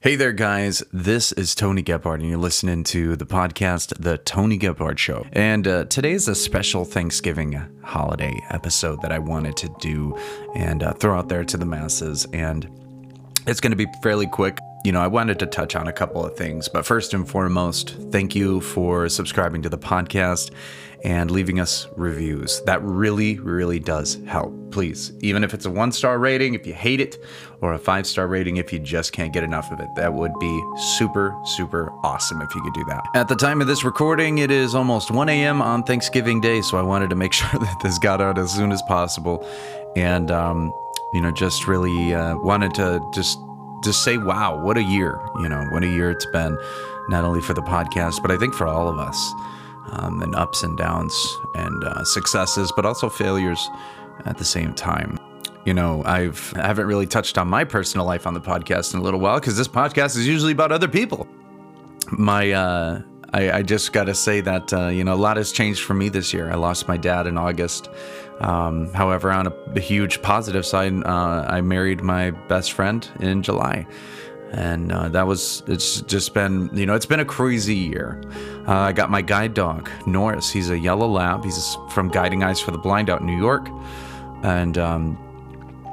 Hey 0.00 0.14
there, 0.14 0.32
guys. 0.32 0.80
This 0.92 1.32
is 1.32 1.56
Tony 1.56 1.82
Gebhardt, 1.82 2.20
and 2.20 2.28
you're 2.28 2.38
listening 2.38 2.84
to 2.84 3.16
the 3.16 3.26
podcast, 3.26 3.98
The 3.98 4.16
Tony 4.16 4.56
Gebhardt 4.56 4.96
Show. 4.96 5.26
And 5.32 5.66
uh, 5.66 5.86
today 5.86 6.12
is 6.12 6.28
a 6.28 6.36
special 6.36 6.84
Thanksgiving 6.84 7.60
holiday 7.82 8.40
episode 8.50 9.02
that 9.02 9.10
I 9.10 9.18
wanted 9.18 9.56
to 9.56 9.74
do 9.80 10.16
and 10.54 10.84
uh, 10.84 10.92
throw 10.92 11.18
out 11.18 11.28
there 11.28 11.42
to 11.42 11.56
the 11.56 11.66
masses. 11.66 12.28
And 12.32 12.70
it's 13.48 13.58
going 13.58 13.72
to 13.72 13.76
be 13.76 13.88
fairly 14.00 14.28
quick. 14.28 14.60
You 14.88 14.92
know, 14.92 15.02
I 15.02 15.06
wanted 15.06 15.38
to 15.40 15.46
touch 15.46 15.76
on 15.76 15.86
a 15.86 15.92
couple 15.92 16.24
of 16.24 16.34
things, 16.34 16.66
but 16.66 16.86
first 16.86 17.12
and 17.12 17.28
foremost, 17.28 17.90
thank 18.10 18.34
you 18.34 18.62
for 18.62 19.06
subscribing 19.10 19.60
to 19.60 19.68
the 19.68 19.76
podcast 19.76 20.50
and 21.04 21.30
leaving 21.30 21.60
us 21.60 21.86
reviews. 21.94 22.62
That 22.62 22.82
really, 22.82 23.38
really 23.38 23.80
does 23.80 24.18
help. 24.26 24.54
Please, 24.70 25.12
even 25.20 25.44
if 25.44 25.52
it's 25.52 25.66
a 25.66 25.70
one 25.70 25.92
star 25.92 26.18
rating, 26.18 26.54
if 26.54 26.66
you 26.66 26.72
hate 26.72 27.02
it, 27.02 27.22
or 27.60 27.74
a 27.74 27.78
five 27.78 28.06
star 28.06 28.28
rating 28.28 28.56
if 28.56 28.72
you 28.72 28.78
just 28.78 29.12
can't 29.12 29.30
get 29.30 29.44
enough 29.44 29.70
of 29.70 29.78
it, 29.78 29.94
that 29.96 30.14
would 30.14 30.32
be 30.38 30.64
super, 30.96 31.38
super 31.44 31.92
awesome 32.02 32.40
if 32.40 32.54
you 32.54 32.62
could 32.62 32.72
do 32.72 32.84
that. 32.84 33.04
At 33.14 33.28
the 33.28 33.36
time 33.36 33.60
of 33.60 33.66
this 33.66 33.84
recording, 33.84 34.38
it 34.38 34.50
is 34.50 34.74
almost 34.74 35.10
1 35.10 35.28
a.m. 35.28 35.60
on 35.60 35.82
Thanksgiving 35.82 36.40
Day, 36.40 36.62
so 36.62 36.78
I 36.78 36.82
wanted 36.82 37.10
to 37.10 37.16
make 37.16 37.32
sure 37.34 37.60
that 37.60 37.76
this 37.82 37.98
got 37.98 38.22
out 38.22 38.38
as 38.38 38.52
soon 38.52 38.72
as 38.72 38.80
possible. 38.88 39.46
And, 39.96 40.30
um, 40.30 40.72
you 41.12 41.20
know, 41.20 41.30
just 41.30 41.66
really 41.66 42.14
uh, 42.14 42.38
wanted 42.38 42.72
to 42.76 43.06
just 43.12 43.38
just 43.82 44.04
say, 44.04 44.16
wow, 44.16 44.60
what 44.62 44.76
a 44.76 44.82
year, 44.82 45.18
you 45.40 45.48
know, 45.48 45.64
what 45.70 45.82
a 45.82 45.88
year 45.88 46.10
it's 46.10 46.26
been, 46.26 46.58
not 47.08 47.24
only 47.24 47.40
for 47.40 47.54
the 47.54 47.62
podcast, 47.62 48.22
but 48.22 48.30
I 48.30 48.36
think 48.36 48.54
for 48.54 48.66
all 48.66 48.88
of 48.88 48.98
us, 48.98 49.32
um, 49.92 50.22
and 50.22 50.34
ups 50.34 50.62
and 50.62 50.76
downs 50.76 51.38
and 51.54 51.84
uh, 51.84 52.04
successes, 52.04 52.72
but 52.74 52.84
also 52.84 53.08
failures 53.08 53.68
at 54.24 54.38
the 54.38 54.44
same 54.44 54.74
time. 54.74 55.18
You 55.64 55.74
know, 55.74 56.02
I've 56.04 56.52
I 56.56 56.66
haven't 56.66 56.86
really 56.86 57.06
touched 57.06 57.36
on 57.36 57.48
my 57.48 57.64
personal 57.64 58.06
life 58.06 58.26
on 58.26 58.34
the 58.34 58.40
podcast 58.40 58.94
in 58.94 59.00
a 59.00 59.02
little 59.02 59.20
while 59.20 59.38
because 59.38 59.56
this 59.56 59.68
podcast 59.68 60.16
is 60.16 60.26
usually 60.26 60.52
about 60.52 60.72
other 60.72 60.88
people. 60.88 61.28
My 62.10 62.52
uh, 62.52 63.02
I, 63.32 63.50
I 63.50 63.62
just 63.62 63.92
got 63.92 64.04
to 64.04 64.14
say 64.14 64.40
that 64.40 64.72
uh, 64.72 64.88
you 64.88 65.04
know 65.04 65.14
a 65.14 65.16
lot 65.16 65.36
has 65.36 65.52
changed 65.52 65.82
for 65.82 65.94
me 65.94 66.08
this 66.08 66.32
year. 66.32 66.50
I 66.50 66.54
lost 66.54 66.88
my 66.88 66.96
dad 66.96 67.26
in 67.26 67.36
August. 67.36 67.88
Um, 68.40 68.92
however, 68.92 69.30
on 69.32 69.48
a, 69.48 69.52
a, 69.74 69.80
huge 69.80 70.22
positive 70.22 70.64
side, 70.64 70.92
uh, 71.04 71.44
I 71.48 71.60
married 71.60 72.02
my 72.02 72.30
best 72.30 72.72
friend 72.72 73.06
in 73.20 73.42
July, 73.42 73.86
and 74.52 74.92
uh, 74.92 75.08
that 75.08 75.26
was 75.26 75.62
it's 75.66 76.00
just 76.02 76.32
been 76.32 76.70
you 76.72 76.86
know 76.86 76.94
it's 76.94 77.06
been 77.06 77.20
a 77.20 77.24
crazy 77.24 77.74
year. 77.74 78.22
Uh, 78.66 78.72
I 78.72 78.92
got 78.92 79.10
my 79.10 79.20
guide 79.20 79.54
dog 79.54 79.90
Norris. 80.06 80.50
He's 80.50 80.70
a 80.70 80.78
yellow 80.78 81.08
lab. 81.08 81.44
He's 81.44 81.76
from 81.90 82.08
Guiding 82.08 82.42
Eyes 82.42 82.60
for 82.60 82.70
the 82.70 82.78
Blind 82.78 83.10
out 83.10 83.20
in 83.20 83.26
New 83.26 83.38
York, 83.38 83.68
and 84.42 84.78
um, 84.78 85.18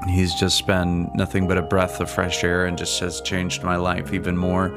he's 0.07 0.33
just 0.35 0.67
been 0.67 1.11
nothing 1.15 1.47
but 1.47 1.57
a 1.57 1.63
breath 1.63 1.99
of 1.99 2.09
fresh 2.09 2.43
air 2.45 2.65
and 2.65 2.77
just 2.77 2.99
has 3.01 3.19
changed 3.21 3.63
my 3.63 3.75
life 3.75 4.13
even 4.13 4.37
more. 4.37 4.69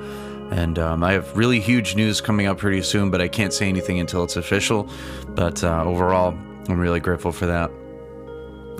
And 0.50 0.78
um, 0.78 1.04
I 1.04 1.12
have 1.12 1.36
really 1.36 1.60
huge 1.60 1.94
news 1.94 2.20
coming 2.20 2.46
up 2.46 2.58
pretty 2.58 2.82
soon, 2.82 3.10
but 3.10 3.20
I 3.20 3.28
can't 3.28 3.52
say 3.52 3.68
anything 3.68 4.00
until 4.00 4.24
it's 4.24 4.36
official. 4.36 4.88
But 5.28 5.62
uh, 5.62 5.84
overall, 5.84 6.36
I'm 6.68 6.78
really 6.78 7.00
grateful 7.00 7.32
for 7.32 7.46
that. 7.46 7.70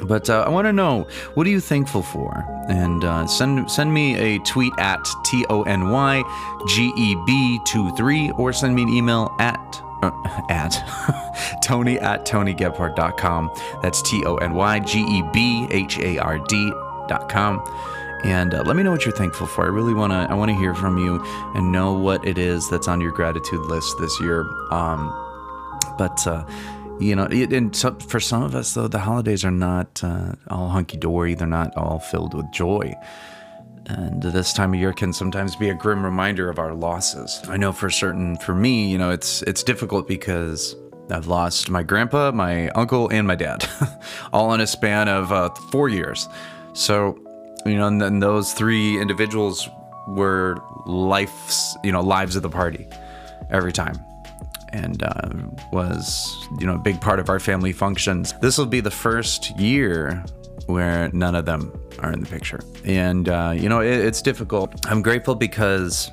But 0.07 0.31
uh, 0.31 0.45
I 0.47 0.49
want 0.49 0.67
to 0.67 0.73
know 0.73 1.09
what 1.35 1.47
are 1.47 1.51
you 1.51 1.61
thankful 1.61 2.03
for, 2.03 2.45
and 2.69 3.03
uh, 3.03 3.27
send 3.27 3.69
send 3.69 3.93
me 3.93 4.17
a 4.17 4.39
tweet 4.41 4.73
at 4.79 5.05
t 5.25 5.45
o 5.51 5.63
n 5.65 5.91
y 5.91 6.23
g 6.69 6.93
e 6.97 7.17
b 7.27 7.59
two 7.67 7.91
three, 7.97 8.31
or 8.39 8.53
send 8.53 8.77
me 8.77 8.83
an 8.83 8.89
email 8.91 9.35
at 9.41 9.83
uh, 10.03 10.13
at 10.49 10.79
tony 11.63 11.99
at 11.99 12.25
tonygebhardt.com. 12.25 13.51
That's 13.83 14.01
T 14.03 14.25
O 14.25 14.37
N 14.37 14.55
Y 14.55 14.79
G 14.81 15.01
E 15.01 15.23
B 15.33 15.67
H 15.71 15.99
A 15.99 16.19
R 16.19 16.39
D.com 16.39 17.63
and 18.25 18.55
uh, 18.55 18.63
let 18.63 18.77
me 18.77 18.83
know 18.83 18.91
what 18.91 19.05
you're 19.05 19.15
thankful 19.15 19.47
for. 19.47 19.65
I 19.65 19.69
really 19.69 19.95
want 19.95 20.13
to 20.13 20.27
I 20.31 20.35
want 20.35 20.51
to 20.51 20.57
hear 20.57 20.75
from 20.75 20.99
you 20.99 21.23
and 21.55 21.71
know 21.71 21.93
what 21.93 22.27
it 22.27 22.39
is 22.39 22.69
that's 22.69 22.89
on 22.89 23.01
your 23.01 23.13
gratitude 23.13 23.65
list 23.67 23.97
this 23.99 24.21
year. 24.21 24.41
Um, 24.71 25.13
but 25.97 26.27
uh, 26.27 26.45
you 26.99 27.15
know, 27.15 27.29
it, 27.31 27.53
and 27.53 27.75
so 27.75 27.95
for 27.95 28.21
some 28.21 28.43
of 28.43 28.55
us 28.55 28.75
though, 28.75 28.89
the 28.89 28.99
holidays 28.99 29.45
are 29.45 29.51
not 29.51 30.03
uh, 30.03 30.33
all 30.49 30.69
hunky 30.69 30.97
dory. 30.97 31.35
They're 31.35 31.47
not 31.47 31.77
all 31.77 32.01
filled 32.01 32.35
with 32.35 32.51
joy. 32.53 32.95
And 33.87 34.23
this 34.23 34.53
time 34.53 34.75
of 34.75 34.81
year 34.81 34.93
can 34.93 35.13
sometimes 35.13 35.57
be 35.57 35.71
a 35.71 35.75
grim 35.75 36.05
reminder 36.05 36.51
of 36.51 36.59
our 36.59 36.75
losses. 36.75 37.41
I 37.49 37.57
know 37.57 37.73
for 37.73 37.89
certain, 37.89 38.37
for 38.37 38.55
me, 38.55 38.91
you 38.91 38.99
know, 38.99 39.11
it's 39.11 39.43
it's 39.43 39.63
difficult 39.63 40.07
because 40.07 40.77
I've 41.11 41.27
lost 41.27 41.71
my 41.71 41.83
grandpa, 41.83 42.33
my 42.33 42.69
uncle, 42.71 43.09
and 43.09 43.27
my 43.27 43.35
dad, 43.35 43.67
all 44.33 44.53
in 44.53 44.61
a 44.61 44.67
span 44.67 45.09
of 45.09 45.33
uh, 45.33 45.51
four 45.71 45.89
years. 45.89 46.29
So 46.75 47.19
you 47.67 47.77
know, 47.77 47.87
and 47.87 48.01
then 48.01 48.21
those 48.21 48.53
three 48.53 49.01
individuals 49.01 49.69
were 50.09 50.57
life's, 50.87 51.77
you 51.85 51.93
know, 51.93 52.01
lives 52.01 52.37
of 52.37 52.43
the 52.43 52.51
party 52.51 52.87
every 53.51 53.73
time 53.73 53.99
and 54.73 55.03
uh, 55.03 55.29
was 55.73 56.49
you 56.59 56.67
know 56.67 56.75
a 56.75 56.79
big 56.79 57.01
part 57.01 57.19
of 57.19 57.29
our 57.29 57.41
family 57.41 57.73
functions. 57.73 58.35
This 58.41 58.59
will 58.59 58.67
be 58.67 58.81
the 58.81 58.91
first 58.91 59.59
year 59.59 60.25
where 60.67 61.11
none 61.13 61.35
of 61.35 61.47
them 61.47 61.73
are 62.01 62.13
in 62.13 62.21
the 62.21 62.27
picture, 62.27 62.61
and 62.85 63.29
uh, 63.29 63.55
you 63.57 63.69
know 63.69 63.81
it, 63.81 63.93
it's 63.93 64.23
difficult. 64.23 64.75
I'm 64.87 65.03
grateful 65.03 65.35
because 65.35 66.11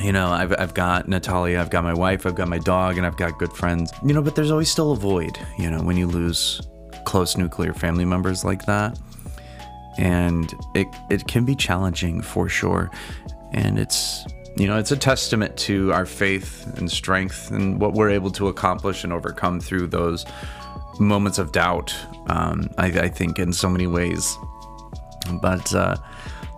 you 0.00 0.12
know 0.12 0.28
I've 0.28 0.54
I've 0.58 0.74
got 0.74 1.08
Natalia, 1.08 1.60
I've 1.60 1.70
got 1.70 1.84
my 1.84 1.94
wife, 1.94 2.26
I've 2.26 2.34
got 2.34 2.48
my 2.48 2.58
dog, 2.58 2.96
and 2.96 3.06
I've 3.06 3.16
got 3.16 3.38
good 3.38 3.52
friends. 3.52 3.92
You 4.04 4.14
know, 4.14 4.22
but 4.22 4.34
there's 4.34 4.50
always 4.50 4.70
still 4.70 4.92
a 4.92 4.96
void. 4.96 5.38
You 5.58 5.70
know, 5.70 5.82
when 5.82 5.96
you 5.96 6.06
lose 6.06 6.60
close 7.04 7.36
nuclear 7.36 7.72
family 7.72 8.04
members 8.04 8.44
like 8.44 8.66
that 8.66 8.98
and 9.98 10.54
it 10.74 10.86
it 11.10 11.26
can 11.26 11.44
be 11.44 11.54
challenging 11.54 12.20
for 12.20 12.48
sure. 12.48 12.90
And 13.52 13.78
it's 13.78 14.24
you 14.56 14.66
know 14.66 14.78
it's 14.78 14.92
a 14.92 14.96
testament 14.96 15.56
to 15.58 15.92
our 15.92 16.06
faith 16.06 16.66
and 16.78 16.90
strength 16.90 17.50
and 17.50 17.80
what 17.80 17.92
we're 17.92 18.10
able 18.10 18.30
to 18.32 18.48
accomplish 18.48 19.04
and 19.04 19.12
overcome 19.12 19.60
through 19.60 19.88
those 19.88 20.24
moments 20.98 21.38
of 21.38 21.52
doubt. 21.52 21.94
Um, 22.28 22.70
I, 22.78 22.86
I, 22.86 23.08
think 23.08 23.38
in 23.38 23.52
so 23.52 23.68
many 23.68 23.86
ways, 23.86 24.36
but 25.40 25.74
uh, 25.74 25.96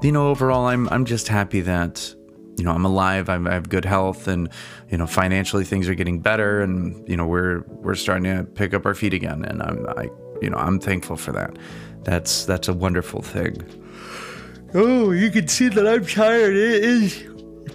you 0.03 0.13
know 0.13 0.29
overall, 0.29 0.67
I'm 0.67 0.89
I'm 0.89 1.05
just 1.05 1.29
happy 1.29 1.61
that 1.63 2.15
you 2.57 2.65
know 2.65 2.73
I'm 2.73 2.85
alive. 2.85 3.29
I'm, 3.29 3.47
I 3.47 3.55
have 3.55 3.69
good 3.69 3.85
health, 3.85 4.29
and 4.29 4.49
you 4.91 4.99
know 4.99 5.07
financially 5.07 5.65
things 5.65 5.89
are 5.89 5.95
getting 5.95 6.21
better, 6.21 6.61
and 6.61 7.09
you 7.09 7.17
know 7.17 7.27
we're 7.27 7.65
we're 7.69 7.95
starting 7.95 8.25
to 8.25 8.45
pick 8.45 8.75
up 8.75 8.87
our 8.87 8.95
feet 8.95 9.15
again, 9.15 9.45
and 9.45 9.63
I'm 9.63 9.87
I 9.97 10.09
you 10.41 10.51
know 10.51 10.59
I'm 10.59 10.79
thankful 10.79 11.17
for 11.17 11.33
that. 11.33 11.57
That's 12.05 12.45
that's 12.45 12.69
a 12.69 12.75
wonderful 12.75 13.23
thing. 13.23 13.63
Oh, 14.75 15.13
you 15.13 15.31
can 15.31 15.49
see 15.49 15.69
that 15.69 15.87
I'm 15.87 16.05
tired. 16.05 16.55
It 16.55 16.85
is 16.85 17.25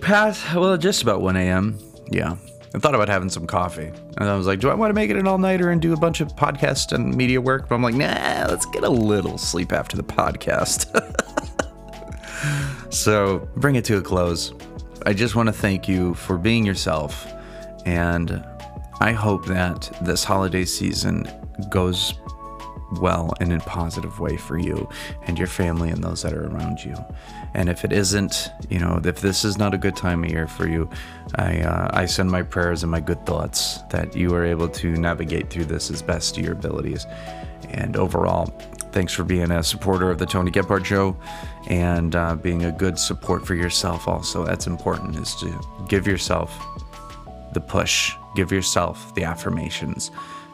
past 0.02 0.54
well, 0.54 0.78
just 0.78 1.02
about 1.02 1.22
1 1.22 1.36
a.m. 1.38 1.80
Yeah. 2.12 2.36
I 2.76 2.80
thought 2.80 2.96
about 2.96 3.08
having 3.08 3.30
some 3.30 3.46
coffee. 3.46 3.92
And 4.18 4.30
I 4.30 4.36
was 4.36 4.48
like, 4.48 4.60
do 4.60 4.70
I 4.70 4.74
want 4.74 4.90
to 4.90 4.94
make 4.94 5.12
it 5.12 5.16
an 5.16 5.28
all 5.28 5.38
nighter 5.38 5.70
and 5.70 5.82
do 5.82 5.94
a 5.94 5.98
bunch 5.98 6.22
of 6.22 6.30
podcast 6.36 6.92
and 6.92 7.16
media 7.16 7.40
work? 7.40 7.70
But 7.70 7.76
I'm 7.76 7.84
like, 7.84 7.94
nah, 7.94 8.48
let's 8.50 8.66
get 8.68 8.84
a 8.84 8.90
little 8.90 9.38
sleep 9.38 9.72
after 9.72 9.96
the 9.96 10.04
podcast. 10.04 10.90
so 12.94 13.48
bring 13.58 13.76
it 13.76 13.86
to 13.86 13.98
a 13.98 14.02
close. 14.02 14.54
I 15.06 15.14
just 15.14 15.36
want 15.36 15.48
to 15.48 15.54
thank 15.54 15.88
you 15.88 16.16
for 16.16 16.38
being 16.38 16.66
yourself. 16.66 17.32
And 17.86 18.44
I 19.00 19.12
hope 19.12 19.46
that 19.46 19.96
this 20.02 20.24
holiday 20.24 20.66
season 20.66 21.30
goes 21.70 22.16
well 23.00 23.34
and 23.40 23.52
in 23.52 23.60
a 23.60 23.64
positive 23.64 24.20
way 24.20 24.38
for 24.38 24.58
you 24.58 24.90
and 25.24 25.38
your 25.38 25.48
family 25.48 25.90
and 25.90 26.04
those 26.04 26.22
that 26.22 26.34
are 26.34 26.48
around 26.48 26.84
you. 26.84 26.96
And 27.54 27.70
if 27.70 27.84
it 27.86 27.92
isn't, 27.92 28.50
you 28.70 28.80
know, 28.80 29.00
if 29.04 29.22
this 29.22 29.46
is 29.46 29.58
not 29.58 29.74
a 29.74 29.78
good 29.78 29.96
time 29.96 30.24
of 30.24 30.30
year 30.30 30.48
for 30.48 30.68
you, 30.68 30.90
I 31.36 31.62
uh, 31.62 31.90
I 31.94 32.06
send 32.06 32.32
my 32.32 32.42
prayers 32.42 32.84
and 32.84 32.92
my 32.92 33.00
good 33.00 33.26
thoughts 33.26 33.80
that 33.90 34.16
you 34.16 34.34
are 34.34 34.44
able 34.44 34.70
to 34.70 34.92
navigate 34.96 35.50
through 35.50 35.66
this 35.66 35.92
as 35.92 36.02
best 36.02 36.36
to 36.36 36.42
your 36.42 36.54
abilities. 36.54 37.06
And 37.70 37.96
overall, 37.96 38.46
thanks 38.92 39.14
for 39.14 39.24
being 39.24 39.52
a 39.52 39.64
supporter 39.64 40.10
of 40.10 40.20
the 40.20 40.26
Tony 40.26 40.52
Gebhardt 40.52 40.86
Show 40.86 41.16
and 41.68 42.16
uh, 42.16 42.36
being 42.36 42.66
a 42.66 42.72
good 42.72 43.00
support 43.00 43.46
for 43.46 43.56
yourself. 43.56 44.08
Also, 44.08 44.46
that's 44.46 44.68
important 44.68 45.16
is 45.16 45.36
to 45.36 45.60
give 45.88 46.08
yourself 46.08 46.52
the 47.54 47.62
push, 47.62 48.14
give 48.36 48.52
yourself 48.52 49.14
the 49.16 49.24
affirmations 49.24 50.12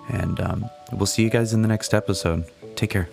and 0.10 0.40
um, 0.42 0.70
we'll 0.92 1.06
see 1.06 1.24
you 1.24 1.30
guys 1.30 1.54
in 1.54 1.62
the 1.62 1.68
next 1.68 1.94
episode. 1.94 2.46
Take 2.76 2.90
care. 2.90 3.10